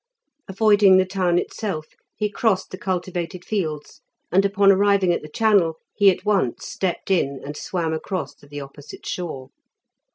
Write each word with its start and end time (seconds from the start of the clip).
Avoiding 0.47 0.97
the 0.97 1.05
town 1.05 1.37
itself, 1.37 1.85
he 2.15 2.27
crossed 2.27 2.71
the 2.71 2.77
cultivated 2.79 3.45
fields, 3.45 4.01
and 4.31 4.43
upon 4.43 4.71
arriving 4.71 5.13
at 5.13 5.21
the 5.21 5.29
channel 5.29 5.77
he 5.95 6.09
at 6.09 6.25
once 6.25 6.65
stepped 6.65 7.11
in, 7.11 7.39
and 7.45 7.55
swam 7.55 7.93
across 7.93 8.33
to 8.37 8.47
the 8.47 8.61
opposite 8.61 9.05
shore. 9.05 9.51